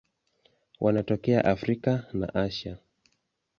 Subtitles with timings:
[0.79, 2.77] Wanatokea Afrika na Asia.